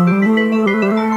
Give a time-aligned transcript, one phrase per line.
[0.00, 1.07] याद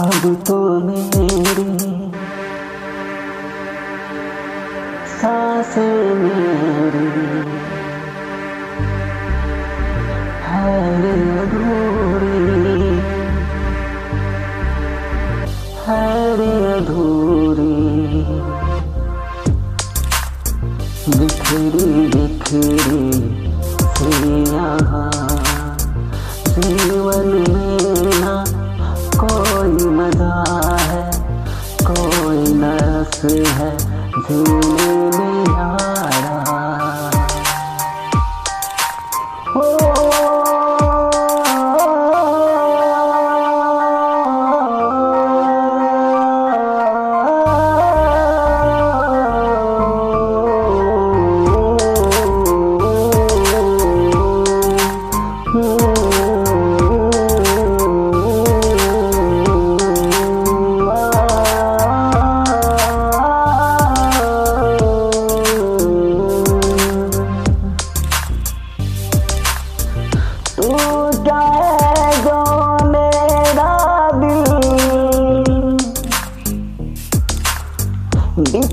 [0.00, 1.64] अब तो मेरी
[5.12, 7.08] सांसें मेरी
[10.46, 11.04] हर
[11.40, 12.38] अधूरी
[15.84, 17.68] हर अधूरी
[21.18, 23.09] बिखरी बिखरी
[33.20, 34.99] से है झूले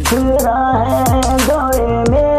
[0.03, 0.57] फिरा
[0.87, 2.36] है जोड़े में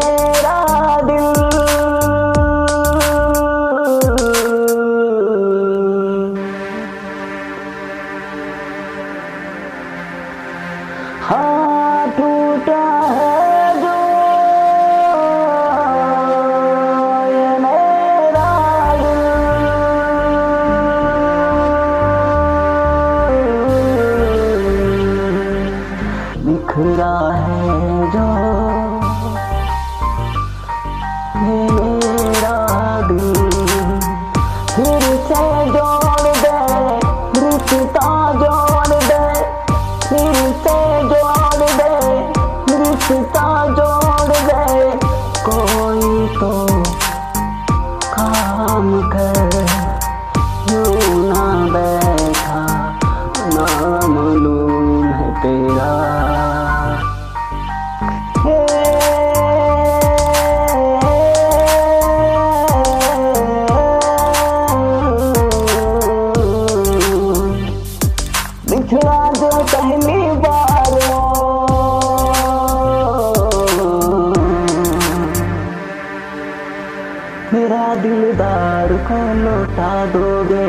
[77.53, 80.65] मेरा दिलदार को लौटा दोगे।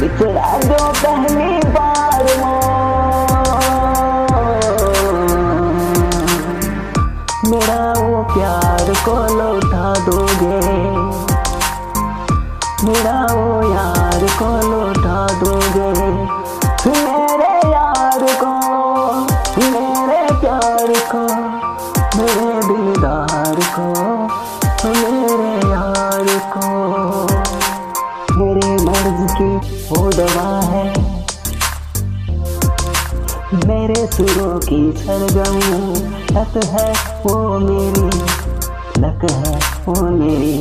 [0.00, 2.24] बिछड़ा दो पहली बार
[7.50, 10.60] मेरा वो प्यार को लौटा दोगे।
[12.86, 16.25] मेरा वो यार को लौटा दोगे।
[34.06, 35.56] सुरों की सरगम
[36.36, 36.92] लत है
[37.26, 38.06] वो मेरी
[38.98, 40.54] लत है वो मेरी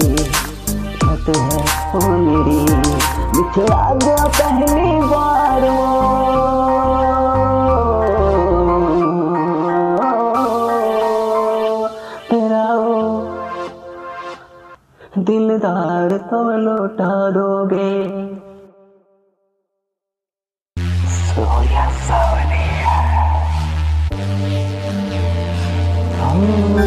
[1.04, 2.60] लत है वो मेरी।
[3.36, 5.90] बिछड़ा गया पहली बार वो।
[12.30, 13.00] तेरा वो
[15.18, 18.15] दिलदार तो लौटा दोगे।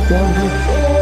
[0.08, 0.97] down.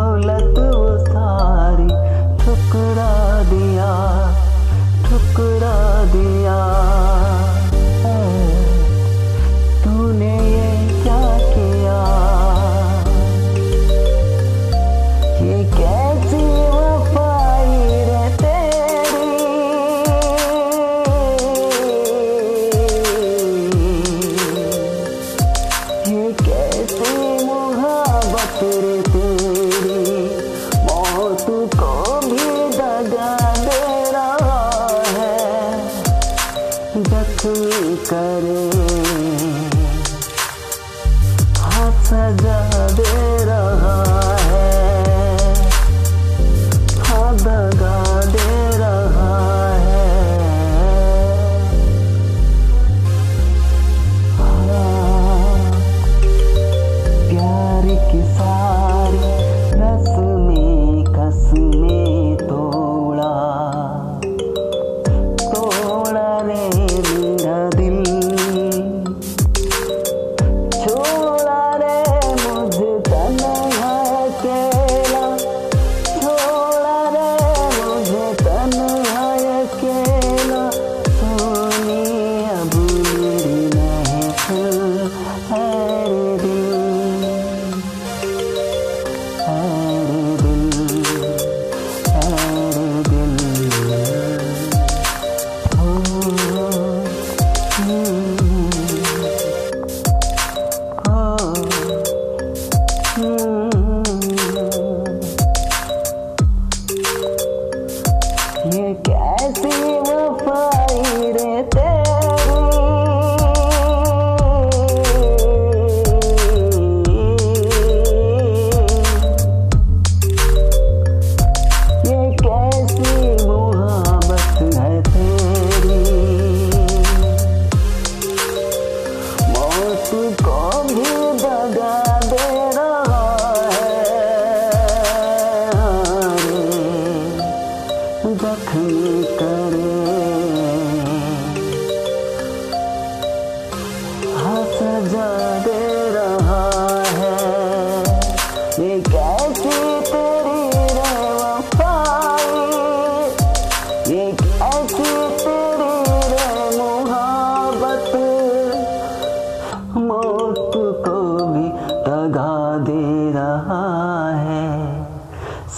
[0.00, 1.88] दौलत वो सारी
[2.40, 3.10] ठुकरा
[3.50, 3.88] दिया
[5.06, 5.74] ठुकरा
[6.14, 6.39] दिया।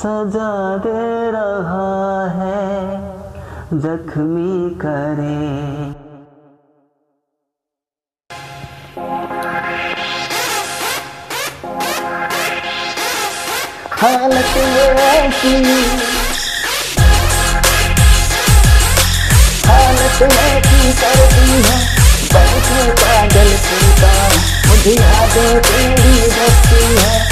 [0.03, 0.53] सजा
[0.85, 1.91] दे रहा
[2.37, 2.63] है,
[3.83, 5.35] जख्मी करे।
[14.01, 15.55] हालत ये ऐसी।
[19.67, 21.79] हालत ऐसी करती है
[22.33, 24.13] बैठे पागल पीता
[24.67, 27.32] मुझे आदत तेरी बसती है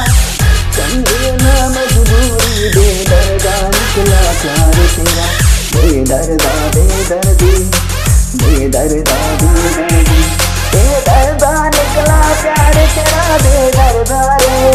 [6.11, 7.71] बेदर्दा, बेदर्दी
[8.35, 10.23] बेदर्दा बेदर्दी।
[10.73, 14.73] बेदर्दा निकला प्यार तेरा बेदर्दा रे।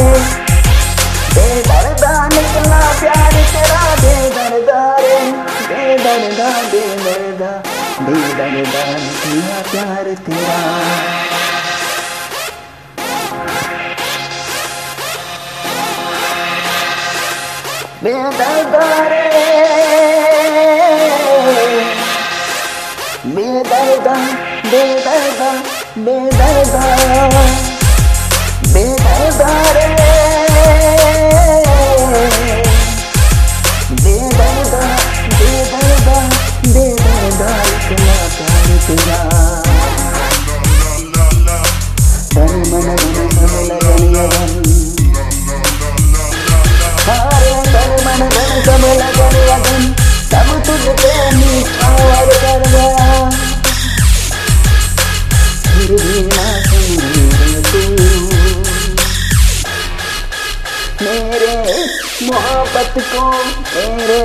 [1.34, 5.32] बेदर्दा, निकला प्यार तेरा बेदर्दा रे।
[5.68, 7.50] बेदर्दा बेदर्दा
[8.00, 10.60] बेदर्दा, निकला प्यार तेरा।
[18.04, 20.15] बेदर्दा रे।
[23.56, 24.14] बेदर्दा
[24.70, 25.50] बेदर्दा
[26.06, 26.82] बेदर्दा
[28.74, 29.86] बेदर्दा रे।
[34.02, 34.86] बेदर्दा
[50.30, 50.84] सब तुझ
[52.42, 53.06] कर गया
[62.22, 63.24] मोहब्बत को
[63.74, 64.20] मेरे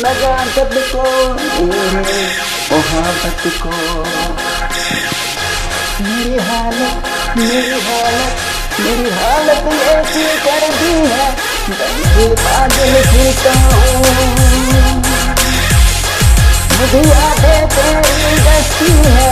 [0.00, 1.04] नजाकत को
[1.66, 2.20] मेरे
[2.72, 3.70] मोहब्बत को
[6.04, 8.32] मेरी हालत मेरी हालत
[8.80, 10.94] मेरी हालत ऐसी कर दी
[13.54, 15.21] हूँ।
[16.92, 19.30] मुझे यादें तेरी दस्ती है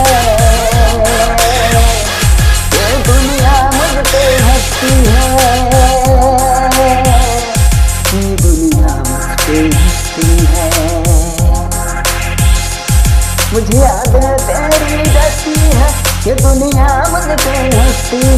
[2.75, 5.61] ये दुनिया मुझ पे हंसती है
[13.53, 15.88] मुझ पे यादें तेरी दस्ती है,
[16.27, 17.57] ये दुनिया मुझ पे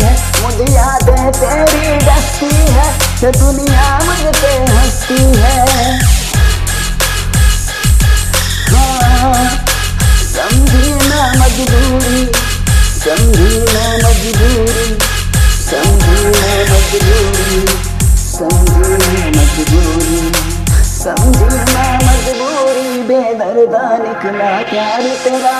[0.02, 2.88] है मुझे यादें तेरी दस्ती है,
[3.22, 6.21] ये दुनिया मुझ पे हंसती है।
[9.22, 12.22] समझी ना मजबूरी
[13.02, 14.86] समझी ना मजबूरी
[15.66, 17.60] समझी ना मजबूरी
[18.22, 20.18] समझी ना मजबूरी
[21.02, 25.56] समझी ना मजबूरी बेदर्दा निकला प्यार तेरा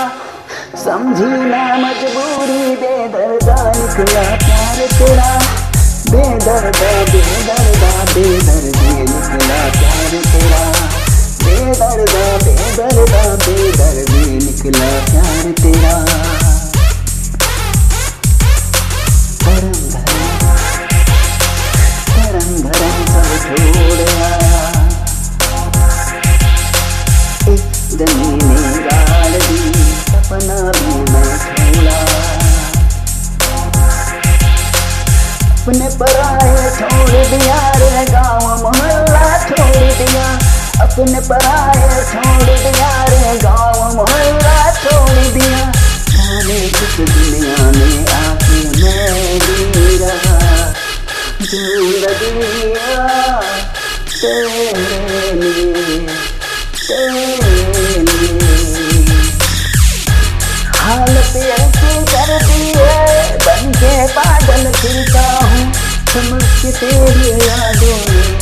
[0.85, 5.31] समझी ना मजबूरी बेदर्दा निकला प्यार तेरा
[6.11, 10.72] बेदर्दा बेदर्दा बेदर्दी निकला प्यार तेरा
[11.63, 14.23] बेदर्दा बेदर्दा बेदर्दी
[30.03, 30.93] सपना भी
[31.43, 31.99] छोड़ा
[35.63, 40.27] अपने पराए छोड़ दिया रे, गाँव मोहल्ला छोड़ दिया।
[40.81, 45.61] अपने पराए छोड़ दिया रे गाँव मोहल्ला छोड़ दिया।
[46.11, 50.37] जाने किस दुनिया में आके मैं जी रहा
[51.43, 52.97] जिंदगिया
[54.13, 54.71] तेरे
[60.83, 65.73] हालत ऐसी कर दी है, बन के पागल फिरता हूँ।
[66.13, 68.42] समझ के तेरी यादों में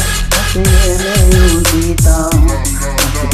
[0.50, 0.62] अपने
[1.00, 2.14] में यूँ जीता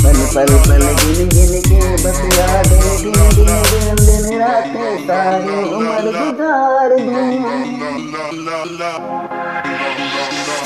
[0.01, 6.13] पल पल पल गिन गिन के बस यादें दिन दिन दिन दिन रातें सारी उम्र
[6.17, 6.93] गुजार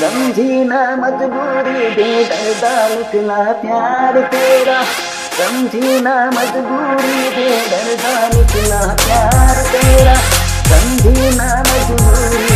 [0.01, 4.83] समझी ना मजबूरी बेदर्दा निकला प्यार तेरा
[5.39, 10.17] समझी ना मजबूरी बेदर्दा निकला प्यार तेरा
[10.73, 12.51] समझी ना मजबूरी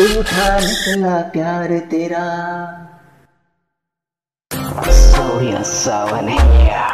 [0.00, 2.24] रूठा निकला प्यार तेरा
[4.98, 6.84] सोनिया सावनिया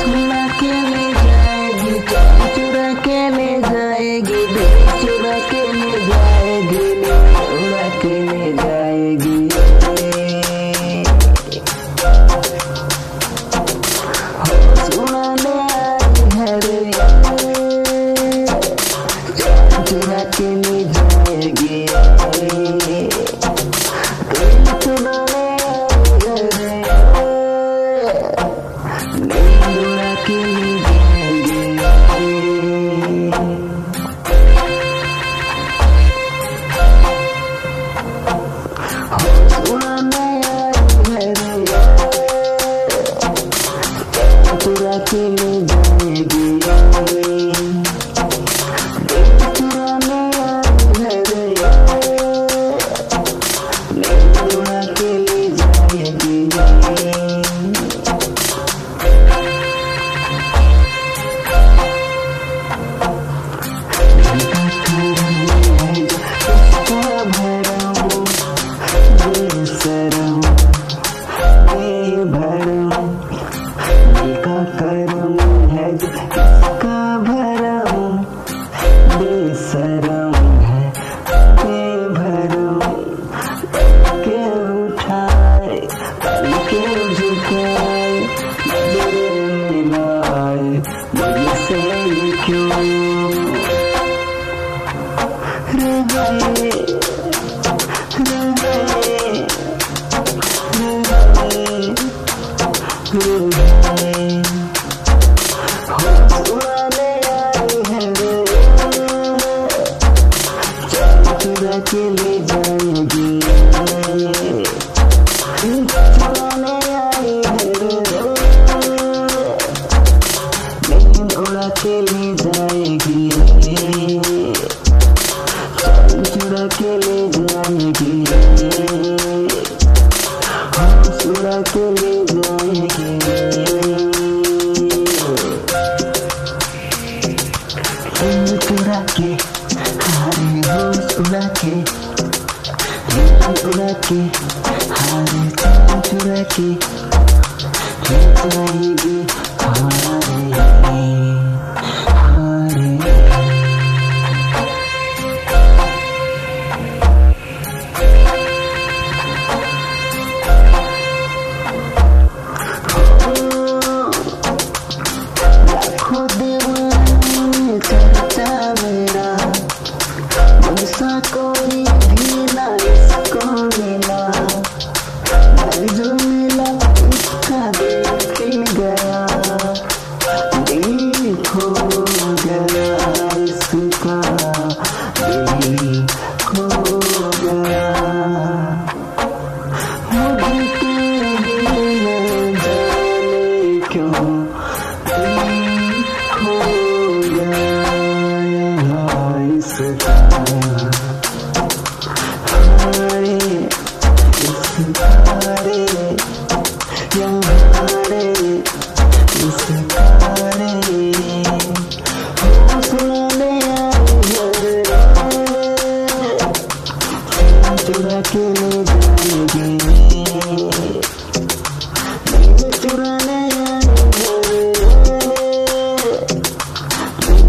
[0.00, 1.98] चुरा के ले जाएगी
[2.54, 4.33] चुरा के ले जाएगी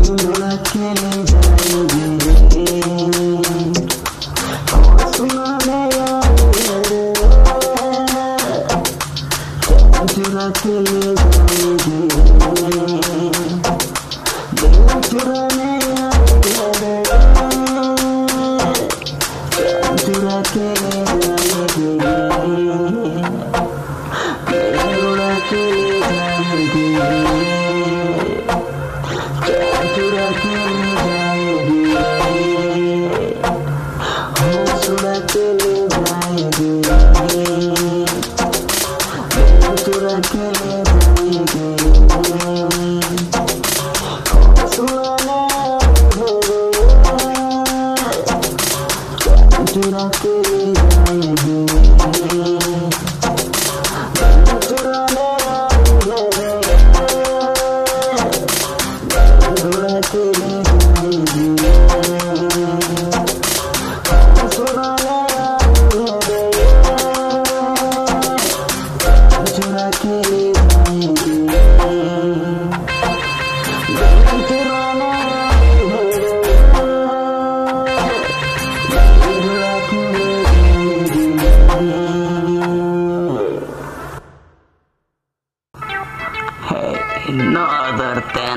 [0.07, 1.34] Luna, me.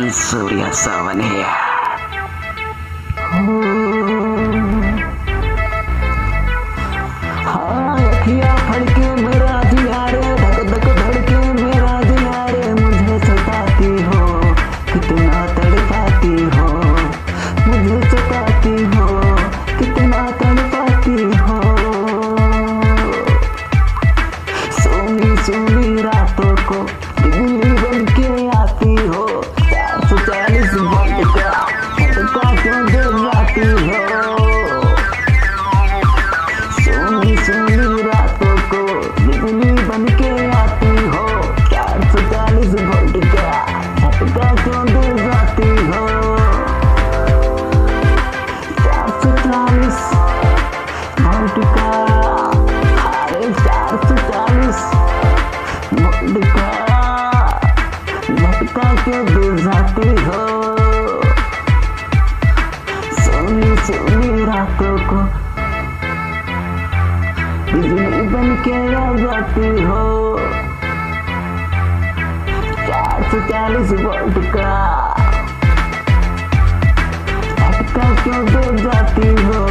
[0.08, 1.68] I'm Surya Sawan here.
[68.90, 70.04] जगती हो
[73.30, 74.70] चुका इस वर्ल्ड का
[77.66, 79.67] अटका क्यों जाती हो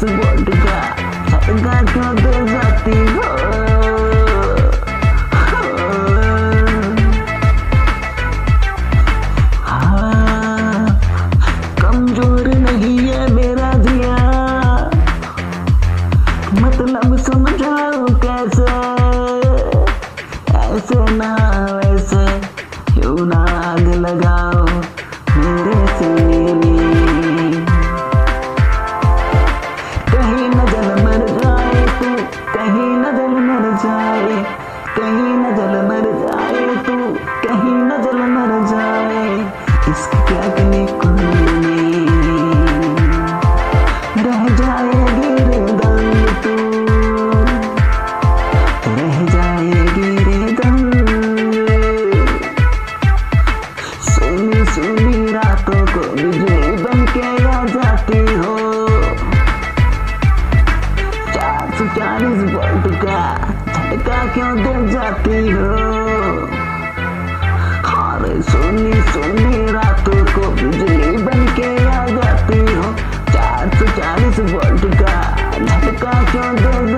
[0.00, 0.57] the world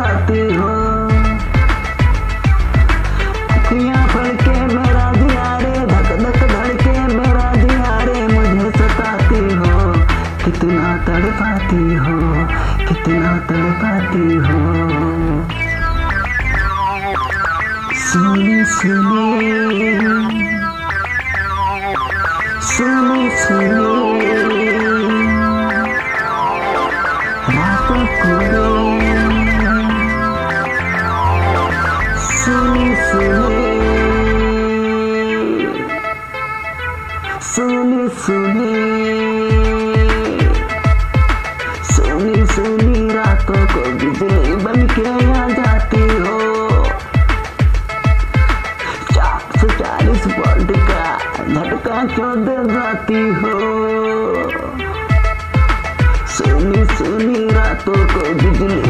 [0.01, 0.73] आती हो।
[3.57, 7.93] अखियाँ फड़के मेरा दिया रे धक धक धड़के मेरा दिया
[8.35, 9.75] मुझे सताती हो।
[10.45, 12.19] कितना तड़पाती हो,
[12.89, 14.61] कितना तड़पाती हो।
[18.01, 19.29] सुनी सुनी
[22.71, 23.80] सुनी सुनी
[52.67, 53.53] बाती हो।
[56.29, 58.90] सुनी सुनी रातों को बिजली